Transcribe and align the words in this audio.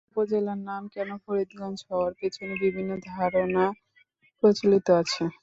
এ 0.03 0.11
উপজেলার 0.11 0.59
নাম 0.69 0.83
কেন 0.93 1.09
ফরিদগঞ্জ 1.23 1.77
হওয়ার 1.87 2.13
পেছনে 2.19 2.53
বিভিন্ন 2.63 2.91
ধারণা 3.09 3.63
প্রচলিত 4.43 4.87
আছে। 5.01 5.23